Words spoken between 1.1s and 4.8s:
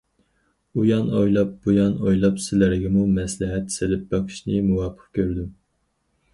ئويلاپ، بۇيان ئويلاپ سىلەرگىمۇ مەسلىھەت سېلىپ بېقىشنى